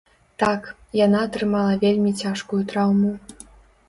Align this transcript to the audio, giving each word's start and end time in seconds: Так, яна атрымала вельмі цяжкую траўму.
Так, 0.43 0.61
яна 1.05 1.19
атрымала 1.27 1.75
вельмі 1.83 2.13
цяжкую 2.21 2.59
траўму. 2.73 3.13